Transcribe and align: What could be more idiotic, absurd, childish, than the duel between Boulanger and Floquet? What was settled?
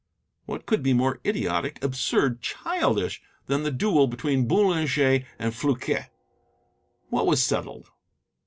What 0.47 0.65
could 0.65 0.81
be 0.81 0.93
more 0.93 1.19
idiotic, 1.23 1.83
absurd, 1.83 2.41
childish, 2.41 3.21
than 3.45 3.61
the 3.61 3.69
duel 3.69 4.07
between 4.07 4.47
Boulanger 4.47 5.23
and 5.37 5.53
Floquet? 5.53 6.07
What 7.11 7.27
was 7.27 7.43
settled? 7.43 7.91